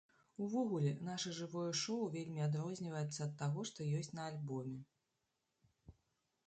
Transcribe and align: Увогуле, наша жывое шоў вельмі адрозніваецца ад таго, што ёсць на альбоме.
Увогуле, 0.43 0.93
наша 1.09 1.33
жывое 1.39 1.67
шоў 1.81 2.01
вельмі 2.15 2.41
адрозніваецца 2.47 3.19
ад 3.27 3.37
таго, 3.43 3.67
што 3.73 3.89
ёсць 4.01 4.13
на 4.21 4.27
альбоме. 4.33 4.79